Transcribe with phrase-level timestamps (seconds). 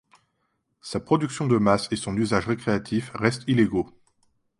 [0.81, 3.87] Sa production de masse et son usage récréatif restent illégaux.